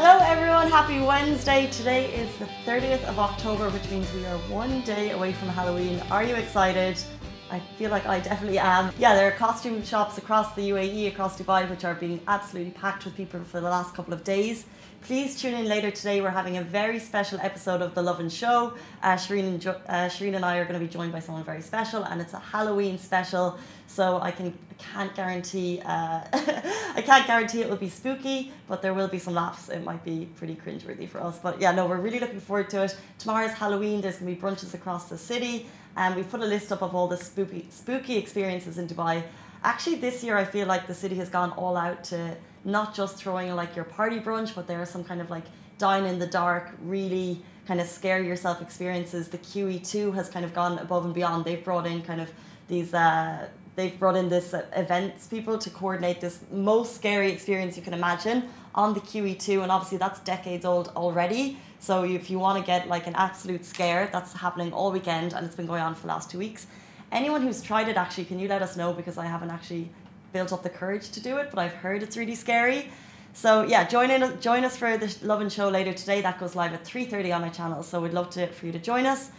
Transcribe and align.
Hello, 0.00 0.20
everyone. 0.22 0.70
Happy 0.70 1.00
Wednesday. 1.00 1.66
Today 1.72 2.14
is 2.14 2.32
the 2.36 2.44
30th 2.64 3.02
of 3.06 3.18
October, 3.18 3.68
which 3.70 3.90
means 3.90 4.06
we 4.14 4.24
are 4.26 4.38
one 4.46 4.80
day 4.82 5.10
away 5.10 5.32
from 5.32 5.48
Halloween. 5.48 6.00
Are 6.08 6.22
you 6.22 6.36
excited? 6.36 7.02
I 7.50 7.60
feel 7.78 7.90
like 7.90 8.06
I 8.06 8.20
definitely 8.20 8.58
am. 8.58 8.92
Yeah, 8.98 9.14
there 9.14 9.26
are 9.28 9.32
costume 9.32 9.82
shops 9.82 10.18
across 10.18 10.54
the 10.54 10.70
UAE, 10.70 11.08
across 11.08 11.40
Dubai, 11.40 11.68
which 11.70 11.84
are 11.84 11.94
being 11.94 12.20
absolutely 12.28 12.72
packed 12.72 13.04
with 13.04 13.16
people 13.16 13.42
for 13.44 13.60
the 13.60 13.70
last 13.70 13.94
couple 13.94 14.12
of 14.12 14.22
days. 14.22 14.66
Please 15.00 15.40
tune 15.40 15.54
in 15.54 15.66
later 15.66 15.90
today. 15.90 16.20
We're 16.20 16.30
having 16.30 16.56
a 16.58 16.62
very 16.62 16.98
special 16.98 17.38
episode 17.40 17.80
of 17.80 17.94
The 17.94 18.02
Lovin 18.02 18.28
Show. 18.28 18.74
Uh, 19.02 19.14
Shireen, 19.14 19.44
and 19.44 19.60
jo- 19.60 19.80
uh, 19.88 20.08
Shireen 20.08 20.34
and 20.34 20.44
I 20.44 20.58
are 20.58 20.64
going 20.64 20.78
to 20.78 20.84
be 20.84 20.92
joined 20.92 21.12
by 21.12 21.20
someone 21.20 21.44
very 21.44 21.62
special, 21.62 22.02
and 22.04 22.20
it's 22.20 22.34
a 22.34 22.38
Halloween 22.38 22.98
special. 22.98 23.58
So 23.86 24.20
I 24.20 24.30
can 24.30 24.48
I 24.70 24.74
can't 24.74 25.14
guarantee 25.14 25.80
uh, 25.84 26.20
I 26.32 27.02
can't 27.06 27.26
guarantee 27.26 27.62
it 27.62 27.70
will 27.70 27.76
be 27.76 27.88
spooky, 27.88 28.52
but 28.66 28.82
there 28.82 28.92
will 28.92 29.08
be 29.08 29.18
some 29.18 29.34
laughs. 29.34 29.68
It 29.70 29.84
might 29.84 30.04
be 30.04 30.28
pretty 30.36 30.56
cringeworthy 30.56 31.08
for 31.08 31.22
us, 31.22 31.38
but 31.38 31.60
yeah, 31.60 31.70
no, 31.70 31.86
we're 31.86 32.00
really 32.00 32.20
looking 32.20 32.40
forward 32.40 32.68
to 32.70 32.82
it. 32.82 32.96
Tomorrow's 33.18 33.52
Halloween. 33.52 34.00
There's 34.02 34.18
going 34.18 34.34
to 34.34 34.40
be 34.40 34.46
brunches 34.46 34.74
across 34.74 35.08
the 35.08 35.16
city, 35.16 35.68
and 35.98 36.14
we've 36.14 36.30
put 36.30 36.40
a 36.40 36.46
list 36.46 36.70
up 36.70 36.80
of 36.80 36.94
all 36.94 37.08
the 37.08 37.16
spooky 37.16 37.66
spooky 37.70 38.16
experiences 38.16 38.78
in 38.78 38.86
Dubai. 38.86 39.24
Actually, 39.64 39.96
this 39.96 40.22
year 40.22 40.36
I 40.38 40.44
feel 40.44 40.66
like 40.68 40.86
the 40.86 40.94
city 40.94 41.16
has 41.16 41.28
gone 41.28 41.50
all 41.52 41.76
out 41.76 42.04
to 42.04 42.36
not 42.64 42.94
just 42.94 43.16
throwing 43.16 43.54
like 43.56 43.74
your 43.74 43.84
party 43.84 44.20
brunch, 44.20 44.54
but 44.54 44.68
there 44.68 44.80
are 44.80 44.86
some 44.86 45.02
kind 45.02 45.20
of 45.20 45.28
like 45.28 45.46
down 45.76 46.04
in 46.06 46.18
the 46.20 46.26
dark, 46.26 46.70
really 46.80 47.42
kind 47.66 47.80
of 47.80 47.88
scare 47.88 48.22
yourself 48.22 48.62
experiences. 48.62 49.28
The 49.28 49.38
QE2 49.38 50.14
has 50.14 50.28
kind 50.28 50.44
of 50.44 50.54
gone 50.54 50.78
above 50.78 51.04
and 51.04 51.12
beyond. 51.12 51.44
They've 51.44 51.64
brought 51.64 51.86
in 51.86 52.02
kind 52.02 52.20
of 52.20 52.30
these, 52.68 52.94
uh, 52.94 53.48
they've 53.74 53.98
brought 53.98 54.16
in 54.16 54.28
this 54.28 54.54
uh, 54.54 54.66
events 54.76 55.26
people 55.26 55.58
to 55.58 55.70
coordinate 55.70 56.20
this 56.20 56.44
most 56.52 56.94
scary 56.94 57.30
experience 57.32 57.76
you 57.76 57.82
can 57.82 57.94
imagine 57.94 58.48
on 58.74 58.94
the 58.94 59.00
QE2. 59.00 59.62
And 59.64 59.72
obviously 59.72 59.98
that's 59.98 60.20
decades 60.20 60.64
old 60.64 60.92
already. 60.94 61.58
So 61.78 62.04
if 62.04 62.30
you 62.30 62.38
want 62.38 62.58
to 62.58 62.66
get 62.66 62.88
like 62.88 63.06
an 63.06 63.14
absolute 63.14 63.64
scare, 63.64 64.08
that's 64.12 64.32
happening 64.32 64.72
all 64.72 64.90
weekend 64.90 65.32
and 65.32 65.46
it's 65.46 65.56
been 65.56 65.66
going 65.66 65.82
on 65.82 65.94
for 65.94 66.02
the 66.02 66.08
last 66.08 66.30
two 66.30 66.38
weeks. 66.38 66.66
Anyone 67.12 67.42
who's 67.42 67.62
tried 67.62 67.88
it 67.88 67.96
actually, 67.96 68.26
can 68.26 68.38
you 68.38 68.48
let 68.48 68.62
us 68.62 68.76
know 68.76 68.92
because 68.92 69.16
I 69.16 69.26
haven't 69.26 69.50
actually 69.50 69.88
built 70.32 70.52
up 70.52 70.62
the 70.62 70.70
courage 70.70 71.10
to 71.10 71.20
do 71.20 71.38
it, 71.38 71.50
but 71.50 71.58
I've 71.58 71.72
heard 71.74 72.02
it's 72.02 72.16
really 72.16 72.34
scary. 72.34 72.90
So 73.32 73.62
yeah, 73.62 73.86
join 73.86 74.10
in, 74.10 74.40
join 74.40 74.64
us 74.64 74.76
for 74.76 74.98
the 74.98 75.14
Lovin 75.22 75.48
Show 75.48 75.68
later 75.68 75.92
today. 75.92 76.20
That 76.20 76.40
goes 76.40 76.56
live 76.56 76.72
at 76.72 76.84
three 76.84 77.04
thirty 77.04 77.30
on 77.32 77.40
my 77.40 77.48
channel. 77.48 77.82
So 77.82 78.00
we'd 78.00 78.12
love 78.12 78.30
to 78.30 78.48
for 78.48 78.66
you 78.66 78.72
to 78.72 78.78
join 78.78 79.06
us. 79.06 79.30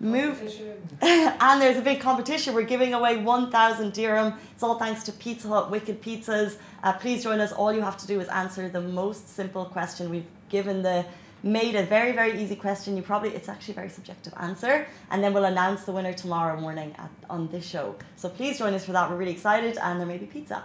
Move, 0.00 0.42
and 1.02 1.62
there's 1.62 1.76
a 1.76 1.80
big 1.80 2.00
competition. 2.00 2.52
We're 2.52 2.62
giving 2.62 2.94
away 2.94 3.16
one 3.18 3.50
thousand 3.52 3.92
dirham. 3.92 4.34
It's 4.52 4.62
all 4.62 4.76
thanks 4.76 5.04
to 5.04 5.12
Pizza 5.12 5.46
Hut 5.46 5.70
Wicked 5.70 6.02
Pizzas. 6.02 6.56
Uh, 6.82 6.94
please 6.94 7.22
join 7.22 7.38
us. 7.38 7.52
All 7.52 7.72
you 7.72 7.80
have 7.80 7.96
to 7.98 8.06
do 8.06 8.20
is 8.20 8.26
answer 8.28 8.68
the 8.68 8.80
most 8.80 9.28
simple 9.28 9.64
question 9.66 10.10
we've 10.10 10.26
given 10.48 10.82
the 10.82 11.06
made 11.44 11.76
a 11.76 11.84
very 11.84 12.12
very 12.12 12.42
easy 12.42 12.56
question. 12.56 12.96
You 12.96 13.02
probably 13.02 13.30
it's 13.30 13.48
actually 13.48 13.72
a 13.72 13.76
very 13.76 13.90
subjective 13.90 14.32
answer. 14.36 14.86
And 15.10 15.22
then 15.22 15.32
we'll 15.32 15.44
announce 15.44 15.84
the 15.84 15.92
winner 15.92 16.12
tomorrow 16.12 16.60
morning 16.60 16.94
at, 16.98 17.10
on 17.30 17.48
this 17.48 17.66
show. 17.66 17.94
So 18.16 18.28
please 18.28 18.58
join 18.58 18.74
us 18.74 18.84
for 18.84 18.92
that. 18.92 19.10
We're 19.10 19.16
really 19.16 19.32
excited. 19.32 19.78
And 19.78 20.00
there 20.00 20.06
may 20.06 20.18
be 20.18 20.26
pizza 20.26 20.64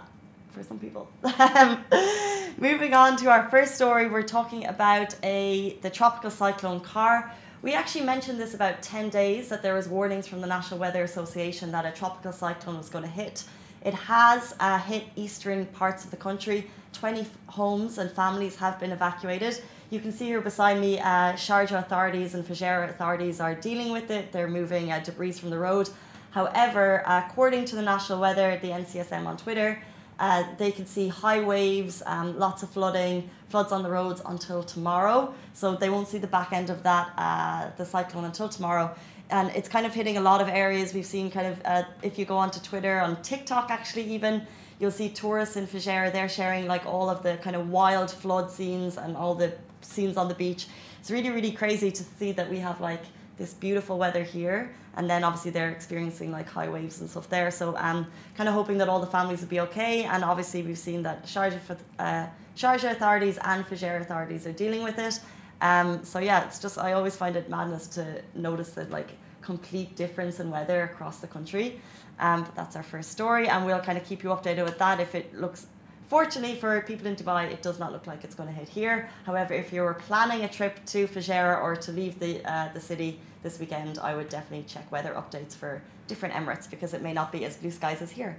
for 0.50 0.64
some 0.64 0.78
people. 0.78 1.08
Moving 2.58 2.94
on 2.94 3.16
to 3.18 3.30
our 3.30 3.48
first 3.50 3.76
story. 3.76 4.08
We're 4.08 4.22
talking 4.22 4.66
about 4.66 5.14
a 5.22 5.76
the 5.82 5.90
tropical 5.90 6.30
cyclone 6.30 6.80
Kyarr 6.80 7.30
we 7.62 7.74
actually 7.74 8.06
mentioned 8.06 8.40
this 8.40 8.54
about 8.54 8.80
10 8.80 9.10
days 9.10 9.50
that 9.50 9.62
there 9.62 9.74
was 9.74 9.86
warnings 9.86 10.26
from 10.26 10.40
the 10.40 10.46
national 10.46 10.80
weather 10.80 11.02
association 11.04 11.70
that 11.72 11.84
a 11.84 11.90
tropical 11.90 12.32
cyclone 12.32 12.78
was 12.78 12.88
going 12.88 13.04
to 13.04 13.10
hit. 13.10 13.44
It 13.84 13.92
has 13.92 14.54
uh, 14.60 14.78
hit 14.78 15.04
eastern 15.14 15.66
parts 15.66 16.04
of 16.04 16.10
the 16.10 16.16
country. 16.16 16.70
20 16.94 17.26
homes 17.48 17.98
and 17.98 18.10
families 18.10 18.56
have 18.56 18.80
been 18.80 18.92
evacuated 18.92 19.60
you 19.90 19.98
can 19.98 20.12
see 20.12 20.26
here 20.26 20.40
beside 20.40 20.80
me, 20.80 21.00
uh, 21.00 21.32
Sharjah 21.32 21.80
authorities 21.80 22.34
and 22.34 22.46
Fujairah 22.46 22.90
authorities 22.90 23.40
are 23.40 23.56
dealing 23.56 23.90
with 23.90 24.10
it. 24.10 24.30
They're 24.30 24.48
moving 24.48 24.92
uh, 24.92 25.00
debris 25.00 25.32
from 25.32 25.50
the 25.50 25.58
road. 25.58 25.90
However, 26.30 27.02
according 27.06 27.64
to 27.66 27.76
the 27.76 27.82
National 27.82 28.20
Weather, 28.20 28.56
the 28.62 28.68
NCSM 28.68 29.26
on 29.26 29.36
Twitter, 29.36 29.82
uh, 30.20 30.44
they 30.58 30.70
can 30.70 30.86
see 30.86 31.08
high 31.08 31.40
waves, 31.40 32.04
um, 32.06 32.38
lots 32.38 32.62
of 32.62 32.70
flooding, 32.70 33.28
floods 33.48 33.72
on 33.72 33.82
the 33.82 33.90
roads 33.90 34.22
until 34.26 34.62
tomorrow. 34.62 35.34
So 35.54 35.74
they 35.74 35.90
won't 35.90 36.06
see 36.06 36.18
the 36.18 36.28
back 36.28 36.52
end 36.52 36.70
of 36.70 36.84
that, 36.84 37.10
uh, 37.16 37.70
the 37.76 37.84
cyclone, 37.84 38.26
until 38.26 38.48
tomorrow. 38.48 38.94
And 39.30 39.50
it's 39.56 39.68
kind 39.68 39.86
of 39.86 39.94
hitting 39.94 40.18
a 40.18 40.20
lot 40.20 40.40
of 40.40 40.48
areas. 40.48 40.94
We've 40.94 41.06
seen 41.06 41.32
kind 41.32 41.48
of, 41.48 41.62
uh, 41.64 41.82
if 42.02 42.16
you 42.16 42.26
go 42.26 42.36
onto 42.36 42.60
Twitter, 42.60 43.00
on 43.00 43.20
TikTok 43.22 43.70
actually, 43.70 44.04
even, 44.12 44.46
you'll 44.80 44.90
see 44.90 45.10
tourists 45.10 45.56
in 45.56 45.66
Fujairah, 45.66 46.12
they're 46.12 46.28
sharing 46.28 46.66
like 46.66 46.84
all 46.86 47.08
of 47.08 47.22
the 47.22 47.36
kind 47.36 47.54
of 47.54 47.68
wild 47.68 48.10
flood 48.10 48.50
scenes 48.50 48.96
and 48.96 49.16
all 49.16 49.34
the 49.34 49.52
scenes 49.82 50.16
on 50.16 50.26
the 50.28 50.34
beach. 50.34 50.66
It's 50.98 51.10
really, 51.10 51.30
really 51.30 51.52
crazy 51.52 51.90
to 51.92 52.02
see 52.02 52.32
that 52.32 52.50
we 52.50 52.58
have 52.58 52.80
like 52.80 53.02
this 53.36 53.54
beautiful 53.54 53.98
weather 53.98 54.22
here, 54.22 54.74
and 54.96 55.08
then 55.08 55.22
obviously 55.22 55.50
they're 55.50 55.70
experiencing 55.70 56.32
like 56.32 56.48
high 56.48 56.68
waves 56.68 57.00
and 57.00 57.08
stuff 57.08 57.28
there. 57.28 57.50
So 57.50 57.76
um, 57.76 58.06
kind 58.34 58.48
of 58.48 58.54
hoping 58.54 58.78
that 58.78 58.88
all 58.88 59.00
the 59.00 59.06
families 59.06 59.40
will 59.40 59.48
be 59.48 59.60
okay. 59.60 60.04
And 60.04 60.24
obviously 60.24 60.62
we've 60.62 60.78
seen 60.78 61.02
that 61.04 61.24
Sharjah, 61.24 61.60
uh, 61.98 62.26
Sharjah 62.56 62.92
authorities 62.92 63.38
and 63.44 63.64
Fujairah 63.64 64.00
authorities 64.00 64.46
are 64.46 64.52
dealing 64.52 64.82
with 64.82 64.98
it. 64.98 65.20
Um, 65.62 66.04
so 66.04 66.18
yeah, 66.18 66.44
it's 66.44 66.58
just 66.58 66.78
I 66.78 66.92
always 66.92 67.16
find 67.16 67.36
it 67.36 67.48
madness 67.48 67.86
to 67.88 68.22
notice 68.34 68.70
that 68.70 68.90
like 68.90 69.10
complete 69.42 69.96
difference 69.96 70.40
in 70.40 70.50
weather 70.50 70.82
across 70.82 71.18
the 71.20 71.26
country. 71.26 71.80
Um, 72.20 72.46
that's 72.54 72.76
our 72.76 72.82
first 72.82 73.10
story, 73.10 73.48
and 73.48 73.66
we'll 73.66 73.80
kind 73.80 73.98
of 73.98 74.04
keep 74.04 74.22
you 74.22 74.30
updated 74.30 74.64
with 74.64 74.78
that 74.78 75.00
if 75.00 75.14
it 75.14 75.34
looks 75.34 75.66
Fortunately 76.10 76.56
for 76.56 76.80
people 76.80 77.06
in 77.06 77.14
Dubai, 77.14 77.52
it 77.52 77.62
does 77.62 77.78
not 77.78 77.92
look 77.92 78.08
like 78.08 78.24
it's 78.24 78.34
going 78.34 78.48
to 78.48 78.52
hit 78.52 78.68
here. 78.68 79.08
However, 79.26 79.54
if 79.54 79.72
you 79.72 79.82
were 79.82 79.94
planning 79.94 80.42
a 80.42 80.48
trip 80.48 80.84
to 80.86 81.06
Fujairah 81.06 81.62
or 81.62 81.76
to 81.76 81.92
leave 81.92 82.18
the 82.18 82.44
uh, 82.52 82.68
the 82.74 82.80
city 82.80 83.20
this 83.44 83.60
weekend, 83.60 83.96
I 84.00 84.16
would 84.16 84.28
definitely 84.28 84.66
check 84.66 84.90
weather 84.90 85.14
updates 85.14 85.54
for 85.54 85.80
different 86.08 86.34
Emirates 86.34 86.68
because 86.68 86.94
it 86.94 87.00
may 87.00 87.12
not 87.12 87.30
be 87.30 87.44
as 87.44 87.56
blue 87.58 87.70
skies 87.70 88.02
as 88.02 88.10
here. 88.10 88.36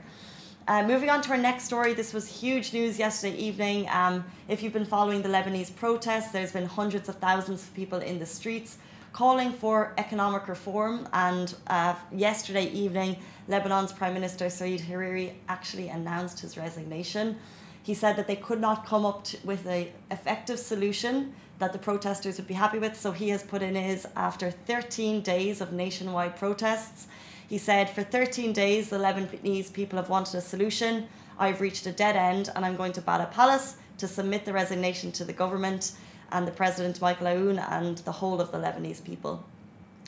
Uh, 0.68 0.84
moving 0.84 1.10
on 1.10 1.22
to 1.22 1.30
our 1.30 1.38
next 1.38 1.64
story, 1.64 1.94
this 1.94 2.14
was 2.14 2.28
huge 2.28 2.74
news 2.74 3.00
yesterday 3.00 3.38
evening. 3.38 3.88
Um, 3.90 4.26
if 4.50 4.62
you've 4.62 4.74
been 4.74 4.92
following 4.98 5.22
the 5.22 5.30
Lebanese 5.30 5.74
protests, 5.74 6.32
there's 6.34 6.52
been 6.52 6.66
hundreds 6.66 7.08
of 7.08 7.16
thousands 7.20 7.64
of 7.64 7.74
people 7.74 8.00
in 8.00 8.20
the 8.20 8.26
streets 8.26 8.80
calling 9.14 9.52
for 9.52 9.94
economic 9.98 10.48
reform. 10.48 11.08
And 11.14 11.54
uh, 11.68 11.96
yesterday 12.12 12.70
evening, 12.72 13.18
Lebanon's 13.48 13.92
Prime 13.92 14.14
Minister 14.14 14.50
Saad 14.50 14.80
Hariri 14.80 15.34
actually 15.50 15.90
announced 15.90 16.40
his 16.40 16.58
resignation. 16.58 17.38
He 17.84 17.94
said 17.94 18.16
that 18.16 18.28
they 18.28 18.36
could 18.36 18.62
not 18.62 18.86
come 18.86 19.06
up 19.06 19.24
to, 19.26 19.38
with 19.44 19.66
an 19.66 19.88
effective 20.10 20.60
solution 20.60 21.34
that 21.60 21.74
the 21.74 21.80
protesters 21.80 22.38
would 22.38 22.48
be 22.48 22.54
happy 22.54 22.80
with. 22.80 23.00
So 23.00 23.12
he 23.12 23.30
has 23.30 23.44
put 23.44 23.62
in 23.62 23.76
his 23.76 24.08
after 24.16 24.52
13 24.52 25.22
days 25.22 25.62
of 25.62 25.74
nationwide 25.74 26.36
protests. 26.36 27.08
He 27.48 27.58
said, 27.58 27.90
for 27.90 28.04
13 28.04 28.54
days, 28.54 28.90
the 28.90 28.98
Lebanese 28.98 29.74
people 29.74 29.98
have 29.98 30.10
wanted 30.10 30.36
a 30.36 30.42
solution. 30.42 31.08
I've 31.38 31.60
reached 31.60 31.86
a 31.86 31.92
dead 31.92 32.16
end 32.16 32.50
and 32.56 32.66
I'm 32.66 32.76
going 32.76 32.94
to 32.94 33.02
Bala 33.02 33.26
Palace 33.26 33.78
to 33.98 34.08
submit 34.08 34.46
the 34.46 34.54
resignation 34.54 35.12
to 35.14 35.26
the 35.26 35.34
government 35.34 35.94
and 36.32 36.48
the 36.48 36.52
president, 36.52 37.02
Michael 37.02 37.28
Aoun, 37.28 37.60
and 37.72 37.98
the 38.00 38.12
whole 38.12 38.42
of 38.42 38.52
the 38.52 38.58
Lebanese 38.58 39.04
people. 39.04 39.44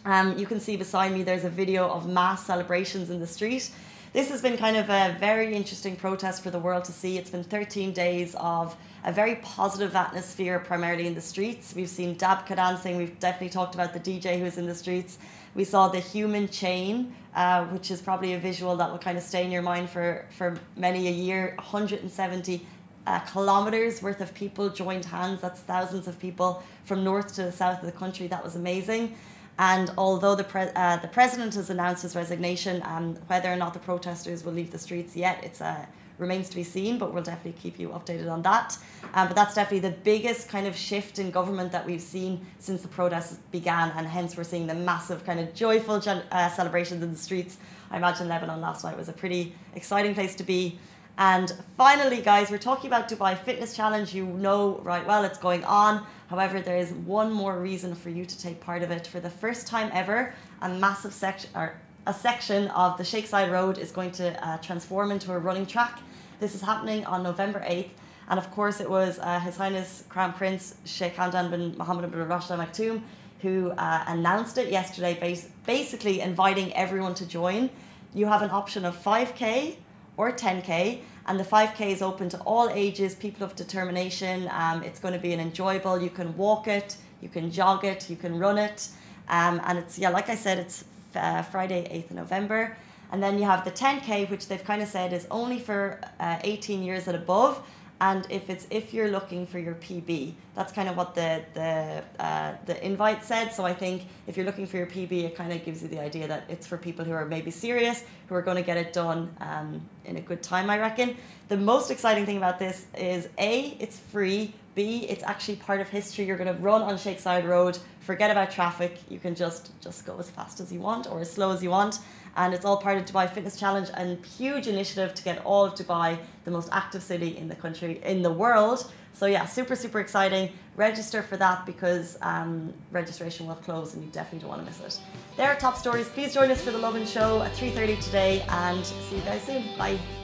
Um, 0.05 0.37
you 0.37 0.45
can 0.45 0.59
see 0.59 0.75
beside 0.75 1.11
me 1.13 1.23
there's 1.23 1.45
a 1.45 1.49
video 1.49 1.87
of 1.87 2.07
mass 2.07 2.45
celebrations 2.45 3.09
in 3.09 3.19
the 3.19 3.27
street 3.27 3.71
this 4.13 4.29
has 4.29 4.43
been 4.43 4.57
kind 4.57 4.77
of 4.77 4.91
a 4.91 5.17
very 5.19 5.55
interesting 5.55 5.95
protest 5.95 6.43
for 6.43 6.51
the 6.51 6.59
world 6.59 6.85
to 6.85 6.91
see. 6.91 7.17
It's 7.17 7.31
been 7.31 7.43
13 7.43 7.93
days 7.93 8.35
of 8.35 8.75
a 9.03 9.11
very 9.11 9.37
positive 9.37 9.95
atmosphere, 9.95 10.59
primarily 10.59 11.07
in 11.07 11.15
the 11.15 11.21
streets. 11.21 11.73
We've 11.75 11.89
seen 11.89 12.15
Dabka 12.15 12.55
dancing. 12.55 12.95
We've 12.95 13.19
definitely 13.19 13.49
talked 13.49 13.73
about 13.73 13.91
the 13.91 13.99
DJ 13.99 14.37
who 14.37 14.43
was 14.43 14.59
in 14.59 14.67
the 14.67 14.75
streets. 14.75 15.17
We 15.55 15.63
saw 15.63 15.87
the 15.87 15.99
human 15.99 16.47
chain, 16.47 17.15
uh, 17.33 17.65
which 17.65 17.89
is 17.89 18.03
probably 18.03 18.33
a 18.33 18.39
visual 18.39 18.75
that 18.77 18.91
will 18.91 18.99
kind 18.99 19.17
of 19.17 19.23
stay 19.23 19.43
in 19.43 19.51
your 19.51 19.63
mind 19.63 19.89
for, 19.89 20.27
for 20.37 20.59
many 20.77 21.07
a 21.07 21.11
year. 21.11 21.55
170 21.57 22.67
uh, 23.05 23.19
kilometers 23.19 24.01
worth 24.01 24.21
of 24.21 24.33
people 24.33 24.69
joined 24.69 25.05
hands. 25.05 25.41
That's 25.41 25.61
thousands 25.61 26.07
of 26.07 26.19
people 26.19 26.63
from 26.85 27.03
north 27.03 27.35
to 27.35 27.43
the 27.43 27.51
south 27.51 27.79
of 27.79 27.85
the 27.85 27.97
country. 27.97 28.27
That 28.27 28.43
was 28.43 28.55
amazing. 28.55 29.15
And 29.59 29.91
although 29.97 30.35
the, 30.35 30.43
pre- 30.43 30.71
uh, 30.75 30.97
the 30.97 31.07
president 31.07 31.53
has 31.55 31.69
announced 31.69 32.01
his 32.03 32.15
resignation, 32.15 32.81
um, 32.85 33.15
whether 33.27 33.51
or 33.51 33.55
not 33.55 33.73
the 33.73 33.79
protesters 33.79 34.43
will 34.43 34.53
leave 34.53 34.71
the 34.71 34.79
streets 34.79 35.15
yet, 35.15 35.43
it 35.43 35.61
uh, 35.61 35.85
remains 36.17 36.49
to 36.49 36.55
be 36.55 36.63
seen. 36.63 36.97
But 36.97 37.13
we'll 37.13 37.23
definitely 37.23 37.61
keep 37.61 37.77
you 37.79 37.89
updated 37.89 38.31
on 38.31 38.41
that. 38.43 38.77
Um, 39.13 39.27
but 39.27 39.35
that's 39.35 39.53
definitely 39.53 39.87
the 39.87 39.95
biggest 39.97 40.49
kind 40.49 40.65
of 40.65 40.75
shift 40.75 41.19
in 41.19 41.29
government 41.29 41.71
that 41.71 41.85
we've 41.85 42.01
seen 42.01 42.45
since 42.57 42.81
the 42.81 42.87
protests 42.87 43.37
began, 43.51 43.91
and 43.91 44.07
hence 44.07 44.35
we're 44.35 44.43
seeing 44.43 44.65
the 44.65 44.73
massive 44.73 45.23
kind 45.23 45.39
of 45.39 45.53
joyful 45.53 45.99
gen- 45.99 46.23
uh, 46.31 46.49
celebrations 46.49 47.03
in 47.03 47.11
the 47.11 47.17
streets. 47.17 47.57
I 47.91 47.97
imagine 47.97 48.27
Lebanon 48.27 48.59
last 48.59 48.83
night 48.83 48.97
was 48.97 49.09
a 49.09 49.13
pretty 49.13 49.55
exciting 49.75 50.15
place 50.15 50.33
to 50.35 50.43
be. 50.43 50.79
And 51.17 51.53
finally, 51.77 52.21
guys, 52.21 52.49
we're 52.49 52.57
talking 52.57 52.87
about 52.87 53.07
Dubai 53.07 53.37
Fitness 53.37 53.75
Challenge. 53.75 54.13
You 54.15 54.25
know 54.25 54.79
right 54.83 55.05
well 55.05 55.23
it's 55.23 55.37
going 55.37 55.63
on. 55.63 56.05
However, 56.27 56.59
there 56.59 56.77
is 56.77 56.91
one 56.91 57.31
more 57.31 57.59
reason 57.59 57.93
for 57.93 58.09
you 58.09 58.25
to 58.25 58.39
take 58.39 58.59
part 58.59 58.81
of 58.81 58.89
it. 58.89 59.05
For 59.05 59.19
the 59.19 59.29
first 59.29 59.67
time 59.67 59.91
ever, 59.93 60.33
a 60.61 60.69
massive 60.69 61.13
section 61.13 61.51
or 61.55 61.75
a 62.07 62.13
section 62.13 62.67
of 62.69 62.97
the 62.97 63.03
Zayed 63.03 63.51
Road 63.51 63.77
is 63.77 63.91
going 63.91 64.11
to 64.13 64.47
uh, 64.47 64.57
transform 64.57 65.11
into 65.11 65.31
a 65.31 65.37
running 65.37 65.67
track. 65.67 65.99
This 66.39 66.55
is 66.55 66.61
happening 66.61 67.05
on 67.05 67.21
November 67.21 67.59
8th. 67.59 67.91
And 68.29 68.39
of 68.39 68.49
course, 68.51 68.81
it 68.81 68.89
was 68.89 69.19
uh, 69.19 69.39
His 69.39 69.57
Highness 69.57 70.05
Crown 70.09 70.33
Prince 70.33 70.75
Sheikh 70.85 71.15
Hamdan 71.15 71.51
bin 71.51 71.77
Mohammed 71.77 72.09
bin 72.11 72.27
Rashid 72.27 72.51
Al 72.51 72.65
Maktoum 72.65 73.03
who 73.43 73.71
uh, 73.71 74.05
announced 74.07 74.57
it 74.57 74.71
yesterday, 74.71 75.13
bas- 75.19 75.49
basically 75.65 76.21
inviting 76.21 76.73
everyone 76.73 77.13
to 77.13 77.25
join. 77.27 77.69
You 78.13 78.25
have 78.27 78.41
an 78.41 78.49
option 78.49 78.85
of 78.85 78.95
5K 79.03 79.75
or 80.17 80.31
10K, 80.31 80.99
and 81.25 81.39
the 81.39 81.43
5K 81.43 81.87
is 81.87 82.01
open 82.01 82.29
to 82.29 82.37
all 82.39 82.69
ages, 82.69 83.15
people 83.15 83.43
of 83.43 83.55
determination. 83.55 84.49
Um, 84.51 84.83
it's 84.83 84.99
going 84.99 85.13
to 85.13 85.19
be 85.19 85.33
an 85.33 85.39
enjoyable, 85.39 86.01
you 86.01 86.09
can 86.09 86.35
walk 86.37 86.67
it, 86.67 86.97
you 87.21 87.29
can 87.29 87.51
jog 87.51 87.85
it, 87.85 88.09
you 88.09 88.15
can 88.15 88.37
run 88.37 88.57
it. 88.57 88.89
Um, 89.29 89.61
and 89.65 89.77
it's, 89.79 89.97
yeah, 89.97 90.09
like 90.09 90.29
I 90.29 90.35
said, 90.35 90.59
it's 90.59 90.83
uh, 91.15 91.41
Friday, 91.43 91.87
8th 91.91 92.11
of 92.11 92.15
November. 92.17 92.77
And 93.11 93.21
then 93.21 93.37
you 93.37 93.45
have 93.45 93.63
the 93.63 93.71
10K, 93.71 94.29
which 94.29 94.47
they've 94.47 94.63
kind 94.63 94.81
of 94.81 94.87
said 94.87 95.13
is 95.13 95.27
only 95.29 95.59
for 95.59 96.01
uh, 96.19 96.39
18 96.43 96.83
years 96.83 97.07
and 97.07 97.15
above 97.15 97.63
and 98.03 98.27
if 98.29 98.49
it's 98.49 98.67
if 98.69 98.93
you're 98.93 99.07
looking 99.07 99.47
for 99.47 99.59
your 99.59 99.75
PB, 99.75 100.33
that's 100.55 100.73
kind 100.73 100.89
of 100.89 100.97
what 100.97 101.15
the 101.15 101.41
the 101.53 102.03
uh, 102.19 102.53
the 102.65 102.75
invite 102.85 103.23
said. 103.23 103.53
So 103.53 103.63
I 103.63 103.73
think 103.73 103.97
if 104.27 104.35
you're 104.35 104.45
looking 104.45 104.67
for 104.67 104.75
your 104.75 104.87
PB, 104.87 105.13
it 105.23 105.35
kind 105.37 105.53
of 105.53 105.63
gives 105.63 105.81
you 105.81 105.87
the 105.87 106.01
idea 106.01 106.27
that 106.27 106.43
it's 106.49 106.67
for 106.67 106.77
people 106.77 107.05
who 107.05 107.13
are 107.13 107.25
maybe 107.25 107.49
serious, 107.49 108.03
who 108.27 108.35
are 108.35 108.41
going 108.41 108.57
to 108.57 108.67
get 108.71 108.75
it 108.75 108.91
done 108.91 109.33
um, 109.39 109.81
in 110.03 110.17
a 110.17 110.21
good 110.21 110.43
time. 110.43 110.69
I 110.69 110.79
reckon. 110.79 111.15
The 111.47 111.57
most 111.57 111.91
exciting 111.91 112.25
thing 112.25 112.37
about 112.37 112.59
this 112.59 112.87
is 112.97 113.29
a 113.37 113.77
it's 113.79 113.97
free. 113.99 114.53
B 114.75 115.05
it's 115.09 115.23
actually 115.23 115.57
part 115.57 115.81
of 115.81 115.89
history. 115.89 116.25
You're 116.25 116.37
going 116.37 116.53
to 116.55 116.61
run 116.61 116.81
on 116.81 116.95
Zayed 116.95 117.47
Road. 117.47 117.77
Forget 117.99 118.31
about 118.31 118.51
traffic. 118.51 118.99
You 119.09 119.19
can 119.19 119.35
just 119.35 119.71
just 119.81 120.05
go 120.05 120.17
as 120.17 120.29
fast 120.29 120.59
as 120.59 120.71
you 120.71 120.79
want 120.79 121.09
or 121.09 121.19
as 121.21 121.31
slow 121.31 121.51
as 121.51 121.61
you 121.63 121.69
want 121.69 121.99
and 122.35 122.53
it's 122.53 122.65
all 122.65 122.77
part 122.77 122.97
of 122.97 123.05
Dubai 123.05 123.29
Fitness 123.29 123.59
Challenge 123.59 123.89
and 123.93 124.23
huge 124.25 124.67
initiative 124.67 125.13
to 125.13 125.23
get 125.23 125.43
all 125.45 125.65
of 125.65 125.75
Dubai 125.75 126.17
the 126.45 126.51
most 126.51 126.69
active 126.71 127.03
city 127.03 127.37
in 127.37 127.47
the 127.47 127.55
country 127.55 128.01
in 128.03 128.21
the 128.21 128.31
world. 128.31 128.91
So 129.13 129.27
yeah, 129.27 129.45
super 129.45 129.75
super 129.75 129.99
exciting. 129.99 130.51
Register 130.75 131.21
for 131.21 131.37
that 131.37 131.65
because 131.65 132.17
um, 132.21 132.73
registration 132.91 133.45
will 133.45 133.55
close 133.55 133.93
and 133.93 134.03
you 134.03 134.09
definitely 134.09 134.39
don't 134.39 134.49
want 134.49 134.61
to 134.61 134.65
miss 134.65 134.97
it. 134.97 134.99
There 135.37 135.47
are 135.47 135.55
top 135.55 135.77
stories. 135.77 136.09
Please 136.09 136.33
join 136.33 136.49
us 136.49 136.61
for 136.61 136.71
the 136.71 136.79
Lovin 136.79 137.05
Show 137.05 137.43
at 137.43 137.53
3:30 137.53 138.01
today 138.03 138.45
and 138.49 138.83
see 138.85 139.17
you 139.17 139.21
guys 139.21 139.43
soon. 139.43 139.63
Bye. 139.77 140.22